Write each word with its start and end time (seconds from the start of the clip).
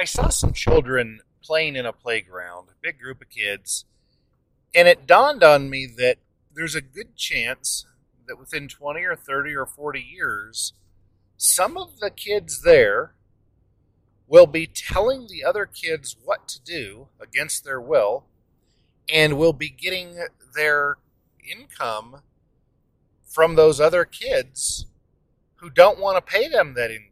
I 0.00 0.04
saw 0.04 0.30
some 0.30 0.54
children 0.54 1.20
playing 1.42 1.76
in 1.76 1.84
a 1.84 1.92
playground, 1.92 2.68
a 2.70 2.80
big 2.80 2.98
group 2.98 3.20
of 3.20 3.28
kids, 3.28 3.84
and 4.74 4.88
it 4.88 5.06
dawned 5.06 5.44
on 5.44 5.68
me 5.68 5.86
that 5.98 6.16
there's 6.54 6.74
a 6.74 6.80
good 6.80 7.16
chance 7.16 7.84
that 8.26 8.38
within 8.38 8.66
20 8.66 9.04
or 9.04 9.14
30 9.14 9.54
or 9.54 9.66
40 9.66 10.00
years, 10.00 10.72
some 11.36 11.76
of 11.76 12.00
the 12.00 12.08
kids 12.08 12.62
there 12.62 13.12
will 14.26 14.46
be 14.46 14.66
telling 14.66 15.26
the 15.26 15.44
other 15.44 15.66
kids 15.66 16.16
what 16.24 16.48
to 16.48 16.62
do 16.62 17.08
against 17.20 17.64
their 17.64 17.80
will 17.80 18.24
and 19.06 19.36
will 19.36 19.52
be 19.52 19.68
getting 19.68 20.16
their 20.54 20.96
income 21.46 22.22
from 23.26 23.54
those 23.54 23.78
other 23.78 24.06
kids 24.06 24.86
who 25.56 25.68
don't 25.68 26.00
want 26.00 26.16
to 26.16 26.32
pay 26.32 26.48
them 26.48 26.72
that 26.72 26.90
income. 26.90 27.09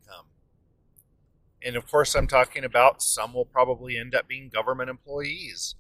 And 1.69 1.77
of 1.77 1.87
course, 1.87 2.15
I'm 2.15 2.27
talking 2.27 2.65
about 2.65 3.03
some 3.03 3.35
will 3.35 3.45
probably 3.45 3.99
end 3.99 4.15
up 4.15 4.27
being 4.27 4.49
government 4.49 4.89
employees, 4.89 5.75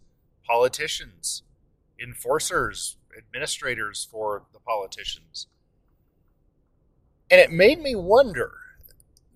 politicians, 0.46 1.44
enforcers, 1.98 2.98
administrators 3.16 4.06
for 4.10 4.42
the 4.52 4.58
politicians. 4.58 5.46
And 7.30 7.40
it 7.40 7.50
made 7.50 7.80
me 7.80 7.94
wonder 7.94 8.52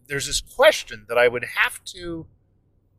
there's 0.08 0.26
this 0.26 0.42
question 0.42 1.06
that 1.08 1.16
I 1.16 1.26
would 1.26 1.46
have 1.56 1.82
to 1.84 2.26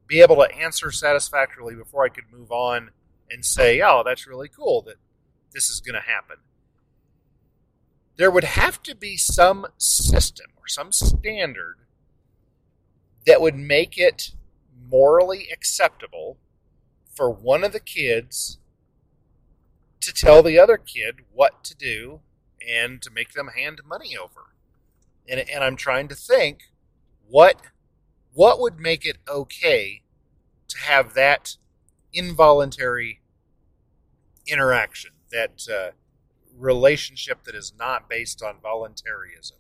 be 0.08 0.22
able 0.22 0.38
to 0.38 0.52
answer 0.52 0.90
satisfactorily 0.90 1.76
before 1.76 2.04
I 2.04 2.10
could 2.10 2.34
move 2.34 2.52
on 2.52 2.90
and 3.30 3.46
say, 3.46 3.82
oh, 3.82 4.02
that's 4.04 4.26
really 4.26 4.50
cool 4.50 4.82
that 4.82 4.96
this 5.54 5.70
is 5.70 5.80
going 5.80 5.94
to 5.94 6.10
happen. 6.10 6.38
There 8.16 8.32
would 8.32 8.46
have 8.46 8.82
to 8.82 8.96
be 8.96 9.16
some 9.16 9.68
system 9.78 10.48
or 10.58 10.68
some 10.68 10.92
standard 10.92 11.83
that 13.26 13.42
would 13.42 13.56
make 13.56 13.98
it 13.98 14.32
morally 14.90 15.48
acceptable 15.52 16.38
for 17.14 17.30
one 17.30 17.64
of 17.64 17.72
the 17.72 17.80
kids 17.80 18.60
to 20.02 20.14
tell 20.14 20.44
the 20.44 20.60
other 20.60 20.78
kid 20.78 21.22
what 21.32 21.64
to 21.64 21.76
do 21.76 22.20
and 22.68 23.02
to 23.02 23.10
make 23.10 23.34
them 23.34 23.50
hand 23.56 23.82
money 23.88 24.18
over. 24.18 24.54
And, 25.28 25.40
and 25.40 25.64
I'm 25.64 25.76
trying 25.76 26.08
to 26.10 26.16
think 26.16 26.64
what 27.28 27.58
what 28.34 28.60
would 28.60 28.80
make 28.80 29.06
it 29.06 29.18
okay 29.28 30.02
to 30.68 30.78
have 30.80 31.14
that 31.14 31.56
involuntary 32.12 33.22
interaction, 34.48 35.12
that 35.32 35.68
uh, 35.72 35.92
relationship 36.58 37.44
that 37.44 37.56
is 37.56 37.74
not 37.78 38.10
based 38.10 38.42
on 38.42 38.56
voluntarism. 38.62 39.58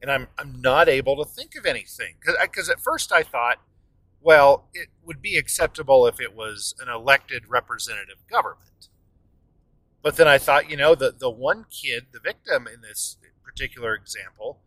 And 0.00 0.10
I'm 0.10 0.28
I'm 0.38 0.60
not 0.60 0.88
able 0.88 1.16
to 1.16 1.24
think 1.24 1.54
of 1.56 1.66
anything. 1.66 2.14
Because 2.24 2.68
at 2.68 2.80
first 2.80 3.12
I 3.12 3.22
thought, 3.22 3.58
well, 4.20 4.68
it 4.74 4.88
would 5.04 5.20
be 5.20 5.36
acceptable 5.36 6.06
if 6.06 6.20
it 6.20 6.34
was 6.34 6.74
an 6.80 6.88
elected 6.88 7.48
representative 7.48 8.26
government. 8.30 8.88
But 10.02 10.16
then 10.16 10.28
I 10.28 10.38
thought, 10.38 10.70
you 10.70 10.76
know, 10.76 10.94
the 10.94 11.12
the 11.16 11.30
one 11.30 11.66
kid, 11.70 12.06
the 12.12 12.20
victim 12.20 12.68
in 12.72 12.80
this 12.80 13.16
particular 13.44 13.94
example, 13.94 14.60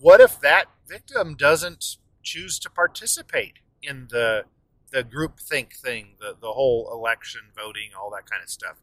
what 0.00 0.20
if 0.20 0.40
that 0.40 0.66
victim 0.88 1.36
doesn't 1.36 1.96
choose 2.22 2.58
to 2.60 2.70
participate 2.70 3.54
in 3.82 4.08
the 4.10 4.44
the 4.90 5.02
group 5.02 5.38
think 5.40 5.74
thing, 5.74 6.16
the 6.20 6.36
the 6.38 6.52
whole 6.52 6.90
election 6.92 7.42
voting, 7.56 7.90
all 7.98 8.10
that 8.10 8.28
kind 8.28 8.42
of 8.42 8.50
stuff, 8.50 8.76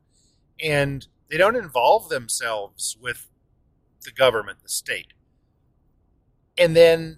and 0.61 1.07
they 1.29 1.37
don't 1.37 1.55
involve 1.55 2.09
themselves 2.09 2.97
with 2.99 3.27
the 4.03 4.11
government, 4.11 4.59
the 4.63 4.69
state, 4.69 5.13
and 6.59 6.75
then 6.75 7.17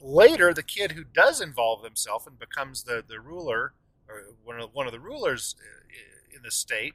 later 0.00 0.52
the 0.52 0.62
kid 0.62 0.92
who 0.92 1.04
does 1.04 1.40
involve 1.40 1.82
himself 1.84 2.26
and 2.26 2.38
becomes 2.38 2.82
the 2.82 3.02
the 3.06 3.20
ruler 3.20 3.72
or 4.08 4.22
one 4.44 4.60
of 4.60 4.70
one 4.74 4.86
of 4.86 4.92
the 4.92 5.00
rulers 5.00 5.54
in 6.34 6.42
the 6.42 6.50
state, 6.50 6.94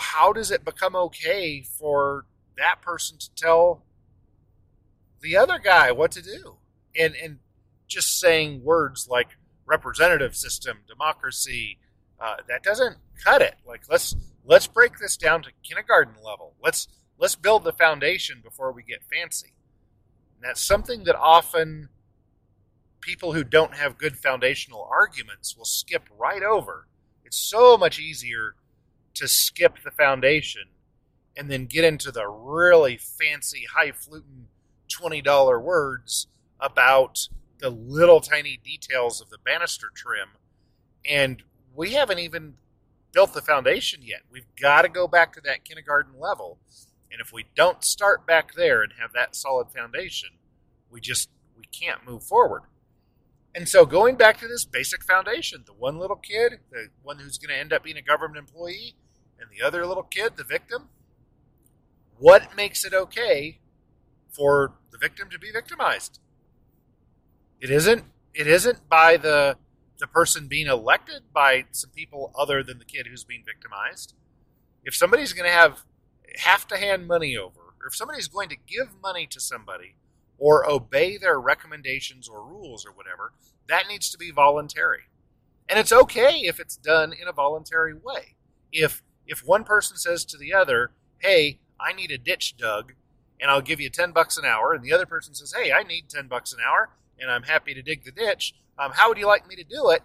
how 0.00 0.32
does 0.32 0.50
it 0.50 0.64
become 0.64 0.94
okay 0.94 1.62
for 1.62 2.26
that 2.56 2.82
person 2.82 3.16
to 3.18 3.30
tell 3.34 3.82
the 5.20 5.36
other 5.36 5.58
guy 5.58 5.92
what 5.92 6.10
to 6.12 6.22
do. 6.22 6.56
And 6.98 7.14
and 7.14 7.38
just 7.86 8.18
saying 8.20 8.62
words 8.62 9.08
like 9.08 9.36
representative 9.66 10.36
system, 10.36 10.78
democracy, 10.88 11.78
uh, 12.20 12.36
that 12.48 12.62
doesn't 12.62 12.96
cut 13.22 13.42
it. 13.42 13.54
Like 13.66 13.82
let's 13.88 14.16
let's 14.44 14.66
break 14.66 14.98
this 14.98 15.16
down 15.16 15.42
to 15.42 15.50
kindergarten 15.62 16.14
level. 16.24 16.54
Let's 16.62 16.88
let's 17.18 17.34
build 17.34 17.64
the 17.64 17.72
foundation 17.72 18.40
before 18.42 18.72
we 18.72 18.82
get 18.82 19.02
fancy. 19.04 19.52
And 20.40 20.48
that's 20.48 20.62
something 20.62 21.04
that 21.04 21.16
often 21.16 21.90
people 23.02 23.34
who 23.34 23.44
don't 23.44 23.74
have 23.74 23.98
good 23.98 24.16
foundational 24.16 24.88
arguments 24.90 25.54
will 25.54 25.66
skip 25.66 26.08
right 26.18 26.42
over. 26.42 26.88
It's 27.26 27.36
so 27.36 27.76
much 27.76 27.98
easier 27.98 28.54
to 29.14 29.28
skip 29.28 29.82
the 29.84 29.90
foundation 29.90 30.62
and 31.36 31.50
then 31.50 31.66
get 31.66 31.84
into 31.84 32.10
the 32.10 32.26
really 32.26 32.96
fancy, 32.96 33.66
highfalutin 33.70 34.46
$20 34.88 35.62
words 35.62 36.26
about 36.58 37.28
the 37.58 37.68
little 37.68 38.22
tiny 38.22 38.58
details 38.64 39.20
of 39.20 39.28
the 39.28 39.38
banister 39.44 39.90
trim. 39.94 40.28
And 41.04 41.42
we 41.74 41.90
haven't 41.90 42.18
even 42.18 42.54
built 43.12 43.34
the 43.34 43.42
foundation 43.42 44.00
yet. 44.02 44.22
We've 44.30 44.46
got 44.58 44.82
to 44.82 44.88
go 44.88 45.06
back 45.06 45.34
to 45.34 45.40
that 45.42 45.64
kindergarten 45.64 46.18
level. 46.18 46.56
And 47.10 47.20
if 47.20 47.32
we 47.32 47.46
don't 47.54 47.84
start 47.84 48.26
back 48.26 48.54
there 48.54 48.82
and 48.82 48.92
have 49.00 49.12
that 49.12 49.34
solid 49.34 49.70
foundation, 49.70 50.30
we 50.90 51.00
just 51.00 51.28
we 51.56 51.64
can't 51.64 52.06
move 52.06 52.22
forward. 52.22 52.62
And 53.54 53.68
so 53.68 53.84
going 53.84 54.16
back 54.16 54.38
to 54.40 54.48
this 54.48 54.64
basic 54.64 55.02
foundation, 55.02 55.64
the 55.66 55.72
one 55.72 55.98
little 55.98 56.16
kid, 56.16 56.60
the 56.70 56.88
one 57.02 57.18
who's 57.18 57.36
going 57.36 57.52
to 57.52 57.58
end 57.58 57.72
up 57.72 57.82
being 57.82 57.96
a 57.96 58.02
government 58.02 58.38
employee, 58.38 58.94
and 59.40 59.48
the 59.50 59.64
other 59.64 59.86
little 59.86 60.04
kid, 60.04 60.36
the 60.36 60.44
victim, 60.44 60.88
what 62.18 62.54
makes 62.54 62.84
it 62.84 62.94
okay 62.94 63.58
for 64.28 64.74
the 64.92 64.98
victim 64.98 65.28
to 65.30 65.38
be 65.38 65.50
victimized. 65.50 66.20
It 67.60 67.70
isn't 67.70 68.04
it 68.32 68.46
isn't 68.46 68.88
by 68.88 69.16
the 69.16 69.56
the 69.98 70.06
person 70.06 70.46
being 70.46 70.66
elected 70.66 71.22
by 71.32 71.66
some 71.72 71.90
people 71.90 72.32
other 72.38 72.62
than 72.62 72.78
the 72.78 72.84
kid 72.84 73.06
who's 73.06 73.24
being 73.24 73.42
victimized. 73.44 74.14
If 74.84 74.94
somebody's 74.94 75.32
going 75.32 75.48
to 75.48 75.54
have 75.54 75.84
have 76.36 76.66
to 76.68 76.76
hand 76.76 77.06
money 77.06 77.36
over, 77.36 77.60
or 77.80 77.86
if 77.88 77.94
somebody's 77.94 78.28
going 78.28 78.48
to 78.50 78.56
give 78.56 79.00
money 79.02 79.26
to 79.26 79.40
somebody 79.40 79.96
or 80.38 80.68
obey 80.68 81.18
their 81.18 81.38
recommendations 81.40 82.28
or 82.28 82.42
rules 82.42 82.86
or 82.86 82.92
whatever, 82.92 83.32
that 83.68 83.88
needs 83.88 84.10
to 84.10 84.18
be 84.18 84.30
voluntary. 84.30 85.04
And 85.68 85.78
it's 85.78 85.92
okay 85.92 86.40
if 86.40 86.58
it's 86.58 86.76
done 86.76 87.12
in 87.12 87.28
a 87.28 87.32
voluntary 87.32 87.94
way. 87.94 88.36
If 88.72 89.02
if 89.26 89.46
one 89.46 89.64
person 89.64 89.96
says 89.96 90.24
to 90.24 90.36
the 90.36 90.52
other, 90.52 90.92
"Hey, 91.18 91.60
I 91.78 91.92
need 91.92 92.10
a 92.10 92.18
ditch 92.18 92.56
dug," 92.56 92.94
and 93.40 93.50
I'll 93.50 93.60
give 93.62 93.80
you 93.80 93.88
10 93.88 94.12
bucks 94.12 94.36
an 94.36 94.44
hour. 94.44 94.72
And 94.72 94.84
the 94.84 94.92
other 94.92 95.06
person 95.06 95.34
says, 95.34 95.54
hey, 95.56 95.72
I 95.72 95.82
need 95.82 96.08
10 96.08 96.28
bucks 96.28 96.52
an 96.52 96.58
hour 96.66 96.90
and 97.18 97.30
I'm 97.30 97.44
happy 97.44 97.74
to 97.74 97.82
dig 97.82 98.04
the 98.04 98.12
ditch. 98.12 98.54
Um, 98.78 98.92
how 98.94 99.08
would 99.08 99.18
you 99.18 99.26
like 99.26 99.48
me 99.48 99.56
to 99.56 99.64
do 99.64 99.90
it? 99.90 100.02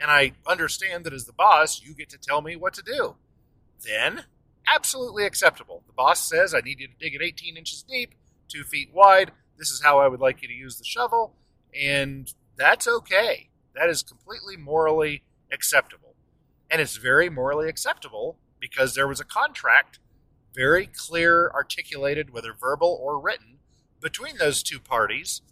And 0.00 0.10
I 0.10 0.32
understand 0.46 1.04
that 1.04 1.12
as 1.12 1.26
the 1.26 1.32
boss, 1.32 1.82
you 1.82 1.94
get 1.94 2.08
to 2.10 2.18
tell 2.18 2.42
me 2.42 2.56
what 2.56 2.74
to 2.74 2.82
do. 2.82 3.16
Then, 3.84 4.24
absolutely 4.66 5.24
acceptable. 5.24 5.82
The 5.86 5.92
boss 5.92 6.28
says, 6.28 6.54
I 6.54 6.60
need 6.60 6.80
you 6.80 6.88
to 6.88 6.94
dig 6.98 7.14
it 7.14 7.22
18 7.22 7.56
inches 7.56 7.82
deep, 7.82 8.14
two 8.48 8.64
feet 8.64 8.90
wide. 8.92 9.32
This 9.58 9.70
is 9.70 9.82
how 9.82 9.98
I 9.98 10.08
would 10.08 10.20
like 10.20 10.42
you 10.42 10.48
to 10.48 10.54
use 10.54 10.76
the 10.76 10.84
shovel. 10.84 11.34
And 11.78 12.32
that's 12.56 12.86
okay. 12.86 13.50
That 13.74 13.88
is 13.88 14.02
completely 14.02 14.56
morally 14.56 15.22
acceptable. 15.52 16.14
And 16.70 16.80
it's 16.80 16.96
very 16.96 17.28
morally 17.28 17.68
acceptable 17.68 18.36
because 18.60 18.94
there 18.94 19.08
was 19.08 19.20
a 19.20 19.24
contract 19.24 19.98
very 20.54 20.86
clear, 20.86 21.50
articulated, 21.54 22.32
whether 22.32 22.52
verbal 22.52 22.98
or 23.00 23.18
written, 23.18 23.58
between 24.00 24.36
those 24.38 24.62
two 24.62 24.78
parties. 24.78 25.42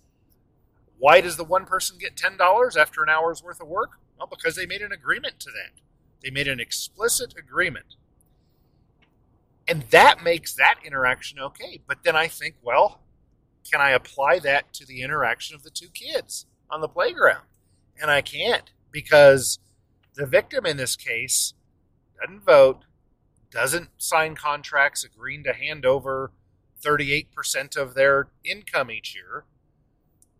Why 0.99 1.21
does 1.21 1.37
the 1.37 1.45
one 1.45 1.65
person 1.65 1.97
get 1.99 2.17
$10 2.17 2.77
after 2.77 3.03
an 3.03 3.09
hour's 3.09 3.43
worth 3.43 3.61
of 3.61 3.69
work? 3.69 3.93
Well, 4.19 4.27
because 4.27 4.57
they 4.57 4.67
made 4.67 4.83
an 4.83 4.93
agreement 4.93 5.41
to 5.41 5.51
that. 5.51 5.81
They 6.23 6.31
made 6.31 6.49
an 6.49 6.61
explicit 6.61 7.35
agreement. 7.39 7.97
And 9.71 9.85
that 9.91 10.25
makes 10.25 10.53
that 10.55 10.81
interaction 10.85 11.39
okay. 11.39 11.81
But 11.87 12.03
then 12.03 12.17
I 12.17 12.27
think, 12.27 12.57
well, 12.61 13.03
can 13.71 13.81
I 13.81 13.91
apply 13.91 14.41
that 14.41 14.73
to 14.75 14.85
the 14.85 15.01
interaction 15.01 15.55
of 15.55 15.63
the 15.63 15.71
two 15.71 15.91
kids 15.95 16.47
on 16.69 16.81
the 16.81 16.89
playground? 16.89 17.45
And 18.03 18.11
I 18.11 18.21
can't 18.21 18.73
because 18.91 19.61
the 20.17 20.27
victim 20.27 20.67
in 20.67 20.77
this 20.77 20.97
case 20.97 21.55
doesn't 22.21 22.45
vote, 22.45 22.81
doesn't 23.53 23.91
sign 23.97 24.35
contracts 24.35 25.05
agreeing 25.05 25.45
to 25.45 25.53
hand 25.53 25.87
over 25.87 26.33
38% 26.83 27.77
of 27.77 27.95
their 27.95 28.27
income 28.45 28.91
each 28.91 29.15
year. 29.15 29.45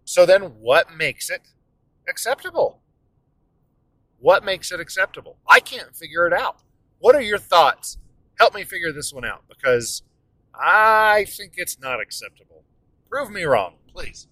So 0.05 0.27
then 0.27 0.43
what 0.43 0.97
makes 0.97 1.31
it 1.31 1.43
acceptable? 2.09 2.81
What 4.19 4.45
makes 4.45 4.73
it 4.73 4.81
acceptable? 4.81 5.37
I 5.49 5.61
can't 5.61 5.95
figure 5.95 6.27
it 6.27 6.33
out. 6.33 6.63
What 6.99 7.15
are 7.15 7.23
your 7.23 7.39
thoughts? 7.39 7.97
Help 8.41 8.55
me 8.55 8.65
figure 8.65 8.91
this 8.91 9.13
one 9.13 9.27
out 9.27 9.43
because 9.51 10.03
I 10.55 11.27
think 11.29 11.53
it's 11.57 11.79
not 11.79 12.01
acceptable. 12.01 12.65
Prove 13.11 13.31
me 13.31 13.43
wrong, 13.43 13.75
please. 13.93 14.29